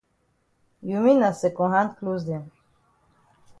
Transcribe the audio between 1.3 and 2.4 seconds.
second hand closs